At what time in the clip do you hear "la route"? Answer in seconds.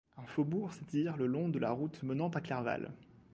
1.59-2.01